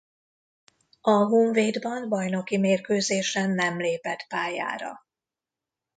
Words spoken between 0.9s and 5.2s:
A Honvédban bajnoki mérkőzésen nem lépett pályára.